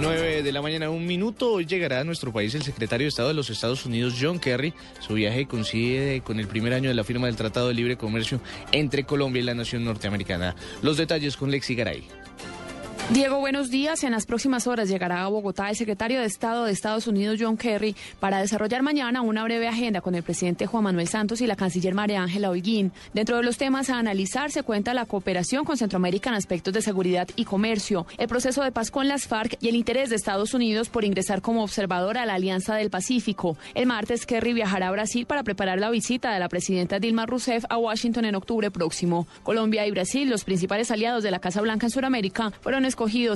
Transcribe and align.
9 0.00 0.42
de 0.44 0.52
la 0.52 0.62
mañana, 0.62 0.90
un 0.90 1.06
minuto. 1.06 1.52
Hoy 1.54 1.66
llegará 1.66 2.00
a 2.00 2.04
nuestro 2.04 2.32
país 2.32 2.54
el 2.54 2.62
secretario 2.62 3.04
de 3.04 3.08
Estado 3.08 3.28
de 3.28 3.34
los 3.34 3.50
Estados 3.50 3.84
Unidos, 3.84 4.14
John 4.20 4.38
Kerry. 4.38 4.72
Su 5.00 5.14
viaje 5.14 5.46
coincide 5.46 6.20
con 6.20 6.38
el 6.38 6.46
primer 6.46 6.72
año 6.72 6.88
de 6.88 6.94
la 6.94 7.02
firma 7.02 7.26
del 7.26 7.34
Tratado 7.34 7.68
de 7.68 7.74
Libre 7.74 7.96
Comercio 7.96 8.40
entre 8.70 9.04
Colombia 9.04 9.40
y 9.40 9.44
la 9.44 9.54
nación 9.54 9.84
norteamericana. 9.84 10.54
Los 10.82 10.96
detalles 10.96 11.36
con 11.36 11.50
Lexi 11.50 11.74
Garay. 11.74 12.04
Diego, 13.10 13.38
buenos 13.38 13.70
días. 13.70 14.04
En 14.04 14.12
las 14.12 14.26
próximas 14.26 14.66
horas 14.66 14.90
llegará 14.90 15.22
a 15.22 15.28
Bogotá 15.28 15.70
el 15.70 15.76
secretario 15.76 16.20
de 16.20 16.26
Estado 16.26 16.66
de 16.66 16.72
Estados 16.72 17.06
Unidos, 17.06 17.38
John 17.40 17.56
Kerry, 17.56 17.96
para 18.20 18.38
desarrollar 18.38 18.82
mañana 18.82 19.22
una 19.22 19.42
breve 19.44 19.66
agenda 19.66 20.02
con 20.02 20.14
el 20.14 20.22
presidente 20.22 20.66
Juan 20.66 20.84
Manuel 20.84 21.08
Santos 21.08 21.40
y 21.40 21.46
la 21.46 21.56
canciller 21.56 21.94
María 21.94 22.20
Ángela 22.22 22.50
Holguín. 22.50 22.92
Dentro 23.14 23.38
de 23.38 23.44
los 23.44 23.56
temas 23.56 23.88
a 23.88 23.98
analizar 23.98 24.50
se 24.50 24.62
cuenta 24.62 24.92
la 24.92 25.06
cooperación 25.06 25.64
con 25.64 25.78
Centroamérica 25.78 26.28
en 26.28 26.36
aspectos 26.36 26.74
de 26.74 26.82
seguridad 26.82 27.26
y 27.34 27.46
comercio, 27.46 28.06
el 28.18 28.28
proceso 28.28 28.62
de 28.62 28.72
paz 28.72 28.90
con 28.90 29.08
las 29.08 29.26
FARC 29.26 29.56
y 29.62 29.70
el 29.70 29.76
interés 29.76 30.10
de 30.10 30.16
Estados 30.16 30.52
Unidos 30.52 30.90
por 30.90 31.06
ingresar 31.06 31.40
como 31.40 31.62
observador 31.62 32.18
a 32.18 32.26
la 32.26 32.34
Alianza 32.34 32.74
del 32.74 32.90
Pacífico. 32.90 33.56
El 33.74 33.86
martes, 33.86 34.26
Kerry 34.26 34.52
viajará 34.52 34.88
a 34.88 34.92
Brasil 34.92 35.24
para 35.24 35.44
preparar 35.44 35.80
la 35.80 35.88
visita 35.88 36.34
de 36.34 36.40
la 36.40 36.50
presidenta 36.50 36.98
Dilma 36.98 37.24
Rousseff 37.24 37.64
a 37.70 37.78
Washington 37.78 38.26
en 38.26 38.34
octubre 38.34 38.70
próximo. 38.70 39.26
Colombia 39.44 39.86
y 39.86 39.92
Brasil, 39.92 40.28
los 40.28 40.44
principales 40.44 40.90
aliados 40.90 41.22
de 41.22 41.30
la 41.30 41.38
Casa 41.38 41.62
Blanca 41.62 41.86
en 41.86 41.90
Sudamérica, 41.90 42.52
fueron 42.60 42.84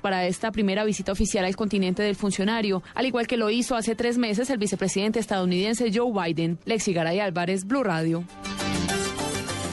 para 0.00 0.26
esta 0.26 0.52
primera 0.52 0.84
visita 0.84 1.12
oficial 1.12 1.46
al 1.46 1.56
continente 1.56 2.02
del 2.02 2.14
funcionario, 2.14 2.82
al 2.94 3.06
igual 3.06 3.26
que 3.26 3.38
lo 3.38 3.48
hizo 3.48 3.74
hace 3.74 3.94
tres 3.94 4.18
meses 4.18 4.50
el 4.50 4.58
vicepresidente 4.58 5.18
estadounidense 5.18 5.90
Joe 5.92 6.12
Biden. 6.12 6.58
Lexi 6.66 6.92
Garay 6.92 7.20
Álvarez, 7.20 7.66
Blue 7.66 7.82
Radio. 7.82 8.24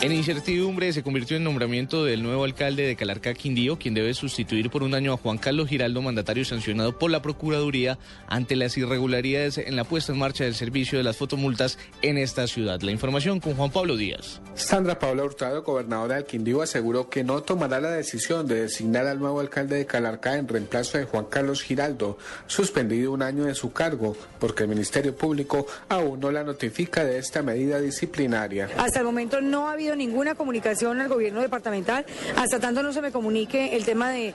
En 0.00 0.12
incertidumbre 0.12 0.92
se 0.92 1.02
convirtió 1.02 1.36
en 1.36 1.42
nombramiento 1.42 2.04
del 2.04 2.22
nuevo 2.22 2.44
alcalde 2.44 2.86
de 2.86 2.94
Calarcá, 2.94 3.34
Quindío, 3.34 3.80
quien 3.80 3.94
debe 3.94 4.14
sustituir 4.14 4.70
por 4.70 4.84
un 4.84 4.94
año 4.94 5.12
a 5.12 5.16
Juan 5.16 5.38
Carlos 5.38 5.68
Giraldo, 5.68 6.00
mandatario 6.00 6.44
sancionado 6.44 6.96
por 6.96 7.10
la 7.10 7.20
Procuraduría 7.20 7.98
ante 8.28 8.54
las 8.54 8.78
irregularidades 8.78 9.58
en 9.58 9.74
la 9.74 9.82
puesta 9.82 10.12
en 10.12 10.20
marcha 10.20 10.44
del 10.44 10.54
servicio 10.54 10.98
de 10.98 11.04
las 11.04 11.16
fotomultas 11.16 11.80
en 12.00 12.16
esta 12.16 12.46
ciudad. 12.46 12.80
La 12.80 12.92
información 12.92 13.40
con 13.40 13.56
Juan 13.56 13.72
Pablo 13.72 13.96
Díaz. 13.96 14.40
Sandra 14.54 15.00
Paula 15.00 15.24
Hurtado, 15.24 15.64
gobernadora 15.64 16.14
del 16.14 16.26
Quindío, 16.26 16.62
aseguró 16.62 17.10
que 17.10 17.24
no 17.24 17.42
tomará 17.42 17.80
la 17.80 17.90
decisión 17.90 18.46
de 18.46 18.62
designar 18.62 19.08
al 19.08 19.18
nuevo 19.18 19.40
alcalde 19.40 19.78
de 19.78 19.86
Calarcá 19.86 20.36
en 20.36 20.46
reemplazo 20.46 20.98
de 20.98 21.06
Juan 21.06 21.24
Carlos 21.24 21.62
Giraldo, 21.62 22.18
suspendido 22.46 23.10
un 23.10 23.22
año 23.22 23.46
de 23.46 23.54
su 23.56 23.72
cargo, 23.72 24.16
porque 24.38 24.62
el 24.62 24.68
Ministerio 24.68 25.16
Público 25.16 25.66
aún 25.88 26.20
no 26.20 26.30
la 26.30 26.44
notifica 26.44 27.04
de 27.04 27.18
esta 27.18 27.42
medida 27.42 27.80
disciplinaria. 27.80 28.68
Hasta 28.76 29.00
el 29.00 29.04
momento 29.04 29.40
no 29.40 29.68
ha 29.68 29.74
ninguna 29.96 30.34
comunicación 30.34 31.00
al 31.00 31.08
gobierno 31.08 31.40
departamental. 31.40 32.04
Hasta 32.36 32.58
tanto 32.58 32.82
no 32.82 32.92
se 32.92 33.02
me 33.02 33.12
comunique 33.12 33.76
el 33.76 33.84
tema 33.84 34.10
de, 34.10 34.34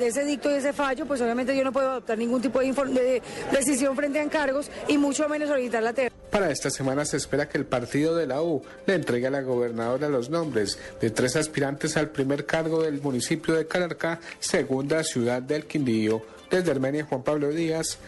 ese 0.00 0.24
dicto 0.24 0.50
y 0.50 0.54
ese 0.54 0.72
fallo, 0.72 1.06
pues 1.06 1.20
obviamente 1.20 1.56
yo 1.56 1.64
no 1.64 1.72
puedo 1.72 1.90
adoptar 1.90 2.18
ningún 2.18 2.40
tipo 2.40 2.60
de, 2.60 2.72
de 2.72 3.22
decisión 3.50 3.96
frente 3.96 4.18
a 4.18 4.22
encargos 4.22 4.70
y 4.88 4.98
mucho 4.98 5.28
menos 5.28 5.48
solicitar 5.48 5.82
la 5.82 5.92
tierra. 5.92 6.14
Para 6.30 6.50
esta 6.50 6.70
semana 6.70 7.04
se 7.04 7.18
espera 7.18 7.48
que 7.48 7.58
el 7.58 7.66
partido 7.66 8.16
de 8.16 8.26
la 8.26 8.42
U 8.42 8.62
le 8.86 8.94
entregue 8.94 9.26
a 9.26 9.30
la 9.30 9.42
gobernadora 9.42 10.08
los 10.08 10.30
nombres 10.30 10.78
de 11.00 11.10
tres 11.10 11.36
aspirantes 11.36 11.96
al 11.96 12.08
primer 12.08 12.46
cargo 12.46 12.82
del 12.82 13.02
municipio 13.02 13.54
de 13.54 13.66
Calarcá, 13.66 14.18
segunda 14.40 15.04
ciudad 15.04 15.42
del 15.42 15.66
Quindío. 15.66 16.22
Desde 16.50 16.70
Armenia, 16.70 17.04
Juan 17.04 17.22
Pablo 17.22 17.50
Díaz, 17.50 17.98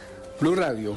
Blue 0.41 0.55
Radio. 0.55 0.97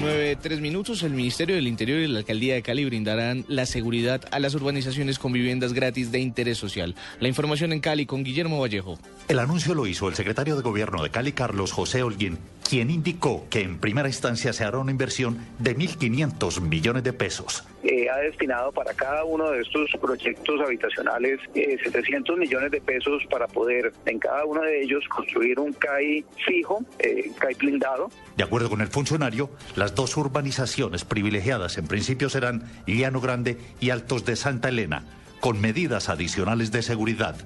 9, 0.00 0.36
tres 0.40 0.60
minutos, 0.60 1.02
el 1.02 1.12
Ministerio 1.12 1.56
del 1.56 1.66
Interior 1.66 2.00
y 2.00 2.06
la 2.06 2.20
Alcaldía 2.20 2.54
de 2.54 2.62
Cali 2.62 2.84
brindarán 2.84 3.44
la 3.48 3.66
seguridad 3.66 4.20
a 4.30 4.38
las 4.38 4.54
urbanizaciones 4.54 5.18
con 5.18 5.32
viviendas 5.32 5.72
gratis 5.72 6.12
de 6.12 6.20
interés 6.20 6.58
social. 6.58 6.94
La 7.20 7.28
información 7.28 7.72
en 7.72 7.80
Cali 7.80 8.06
con 8.06 8.22
Guillermo 8.22 8.60
Vallejo. 8.60 8.98
El 9.28 9.38
anuncio 9.40 9.74
lo 9.74 9.86
hizo 9.86 10.08
el 10.08 10.14
secretario 10.14 10.56
de 10.56 10.62
Gobierno 10.62 11.02
de 11.02 11.10
Cali, 11.10 11.32
Carlos 11.32 11.72
José 11.72 12.02
Holguín, 12.02 12.38
quien 12.68 12.90
indicó 12.90 13.46
que 13.48 13.62
en 13.62 13.78
primera 13.78 14.08
instancia 14.08 14.52
se 14.52 14.64
hará 14.64 14.78
una 14.78 14.90
inversión 14.90 15.38
de 15.58 15.76
1.500 15.76 16.60
millones 16.60 17.02
de 17.02 17.12
pesos. 17.12 17.64
Eh, 17.82 18.08
ha 18.10 18.16
destinado 18.18 18.72
para 18.72 18.92
cada 18.92 19.24
uno 19.24 19.50
de 19.50 19.62
estos 19.62 19.90
proyectos 20.00 20.60
habitacionales 20.60 21.40
700 21.54 22.36
eh, 22.36 22.38
millones 22.38 22.70
de 22.70 22.80
pesos 22.80 23.22
para 23.30 23.46
poder 23.46 23.92
en 24.04 24.18
cada 24.18 24.44
uno 24.44 24.62
de 24.62 24.82
ellos 24.82 25.04
construir 25.08 25.58
un 25.60 25.72
CAI 25.72 26.24
fijo, 26.44 26.84
eh, 26.98 27.30
CAI 27.38 27.54
blindado. 27.54 28.10
De 28.36 28.44
acuerdo 28.44 28.68
con 28.68 28.80
el 28.80 28.88
funcionario, 28.88 29.48
las 29.88 29.94
dos 29.94 30.18
urbanizaciones 30.18 31.06
privilegiadas 31.06 31.78
en 31.78 31.86
principio 31.86 32.28
serán 32.28 32.70
Llano 32.86 33.22
Grande 33.22 33.58
y 33.80 33.88
Altos 33.88 34.26
de 34.26 34.36
Santa 34.36 34.68
Elena, 34.68 35.04
con 35.40 35.62
medidas 35.62 36.10
adicionales 36.10 36.70
de 36.70 36.82
seguridad. 36.82 37.36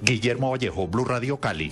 Guillermo 0.00 0.50
Vallejo, 0.50 0.88
Blue 0.88 1.04
Radio 1.04 1.36
Cali. 1.40 1.70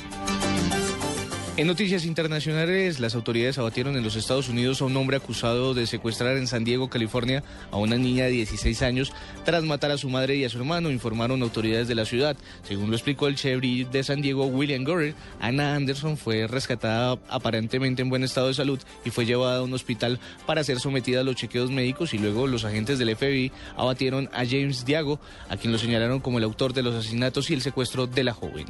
En 1.58 1.66
noticias 1.66 2.04
internacionales, 2.04 3.00
las 3.00 3.16
autoridades 3.16 3.58
abatieron 3.58 3.96
en 3.96 4.04
los 4.04 4.14
Estados 4.14 4.48
Unidos 4.48 4.80
a 4.80 4.84
un 4.84 4.96
hombre 4.96 5.16
acusado 5.16 5.74
de 5.74 5.88
secuestrar 5.88 6.36
en 6.36 6.46
San 6.46 6.62
Diego, 6.62 6.88
California, 6.88 7.42
a 7.72 7.78
una 7.78 7.96
niña 7.96 8.26
de 8.26 8.30
16 8.30 8.80
años 8.82 9.12
tras 9.44 9.64
matar 9.64 9.90
a 9.90 9.98
su 9.98 10.08
madre 10.08 10.36
y 10.36 10.44
a 10.44 10.48
su 10.48 10.58
hermano, 10.58 10.88
informaron 10.88 11.42
autoridades 11.42 11.88
de 11.88 11.96
la 11.96 12.04
ciudad. 12.04 12.36
Según 12.62 12.90
lo 12.90 12.96
explicó 12.96 13.26
el 13.26 13.34
sheriff 13.34 13.88
de 13.88 14.04
San 14.04 14.22
Diego, 14.22 14.46
William 14.46 14.84
Gore, 14.84 15.16
Anna 15.40 15.74
Anderson 15.74 16.16
fue 16.16 16.46
rescatada 16.46 17.18
aparentemente 17.28 18.02
en 18.02 18.08
buen 18.08 18.22
estado 18.22 18.46
de 18.46 18.54
salud 18.54 18.78
y 19.04 19.10
fue 19.10 19.26
llevada 19.26 19.58
a 19.58 19.62
un 19.64 19.74
hospital 19.74 20.20
para 20.46 20.62
ser 20.62 20.78
sometida 20.78 21.22
a 21.22 21.24
los 21.24 21.34
chequeos 21.34 21.72
médicos 21.72 22.14
y 22.14 22.18
luego 22.18 22.46
los 22.46 22.64
agentes 22.64 23.00
del 23.00 23.16
FBI 23.16 23.50
abatieron 23.76 24.30
a 24.32 24.46
James 24.46 24.84
Diago, 24.84 25.18
a 25.48 25.56
quien 25.56 25.72
lo 25.72 25.78
señalaron 25.80 26.20
como 26.20 26.38
el 26.38 26.44
autor 26.44 26.72
de 26.72 26.84
los 26.84 26.94
asesinatos 26.94 27.50
y 27.50 27.54
el 27.54 27.62
secuestro 27.62 28.06
de 28.06 28.22
la 28.22 28.32
joven. 28.32 28.66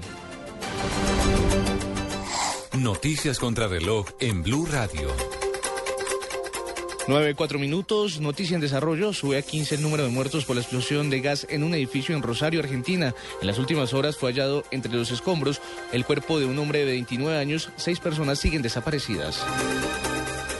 Noticias 2.83 3.41
contra 3.41 3.66
reloj 3.66 4.06
en 4.21 4.44
Blue 4.44 4.65
Radio. 4.65 5.09
9, 7.09 7.34
4 7.34 7.59
minutos, 7.59 8.21
noticia 8.21 8.55
en 8.55 8.61
desarrollo, 8.61 9.12
sube 9.12 9.37
a 9.37 9.43
15 9.43 9.75
el 9.75 9.83
número 9.83 10.05
de 10.05 10.11
muertos 10.11 10.44
por 10.44 10.55
la 10.55 10.62
explosión 10.62 11.11
de 11.11 11.21
gas 11.21 11.44
en 11.50 11.65
un 11.65 11.75
edificio 11.75 12.15
en 12.15 12.22
Rosario, 12.22 12.61
Argentina. 12.61 13.17
En 13.41 13.49
las 13.49 13.59
últimas 13.59 13.94
horas 13.94 14.17
fue 14.17 14.31
hallado 14.31 14.62
entre 14.71 14.93
los 14.93 15.11
escombros 15.11 15.61
el 15.93 16.05
cuerpo 16.05 16.38
de 16.38 16.47
un 16.47 16.56
hombre 16.59 16.81
de 16.81 16.93
29 16.93 17.37
años, 17.37 17.71
seis 17.77 17.99
personas 17.99 18.38
siguen 18.38 18.62
desaparecidas. 18.62 19.44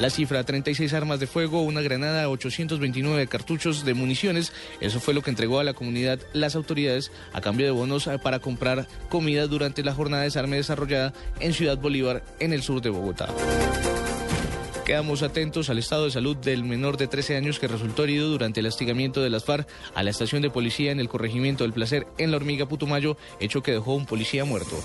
La 0.01 0.11
cifra, 0.11 0.45
36 0.45 0.93
armas 0.93 1.19
de 1.19 1.27
fuego, 1.27 1.63
una 1.63 1.81
granada, 1.81 2.29
829 2.29 3.27
cartuchos 3.27 3.85
de 3.85 3.95
municiones. 3.95 4.53
Eso 4.81 5.01
fue 5.01 5.13
lo 5.13 5.23
que 5.23 5.31
entregó 5.31 5.59
a 5.59 5.65
la 5.65 5.75
comunidad 5.75 6.21
las 6.33 6.55
autoridades 6.55 7.11
a 7.33 7.41
cambio 7.41 7.67
de 7.67 7.73
bonos 7.73 8.07
eh, 8.07 8.19
para 8.23 8.39
comprar 8.39 8.87
comida 9.09 9.49
durante 9.49 9.83
la 9.83 9.95
jornada 9.95 10.23
de 10.23 10.29
desarme 10.29 10.57
desarrollada 10.57 11.13
en 11.41 11.53
Ciudad 11.53 11.79
Bolívar, 11.79 12.23
en 12.39 12.53
el 12.53 12.63
sur 12.63 12.81
de 12.81 12.91
Bogotá. 12.91 13.29
Quedamos 14.85 15.23
atentos 15.23 15.69
al 15.69 15.79
estado 15.79 16.05
de 16.05 16.13
salud 16.13 16.37
del 16.37 16.63
menor 16.63 16.97
de 16.97 17.09
13 17.09 17.37
años 17.37 17.59
que 17.59 17.69
resultó 17.69 18.05
herido 18.05 18.29
durante 18.29 18.61
el 18.61 18.67
hostigamiento 18.67 19.21
de 19.21 19.31
las 19.31 19.45
FARC 19.45 19.69
a 19.95 20.03
la 20.05 20.11
estación 20.11 20.43
de 20.43 20.49
policía 20.49 20.93
en 20.93 21.01
el 21.01 21.09
corregimiento 21.09 21.65
del 21.65 21.73
Placer 21.75 22.07
en 22.19 22.31
la 22.31 22.39
Hormiga 22.39 22.69
Putumayo, 22.69 23.17
hecho 23.41 23.63
que 23.63 23.73
dejó 23.73 23.97
un 23.97 24.07
policía 24.07 24.45
muerto. 24.45 24.81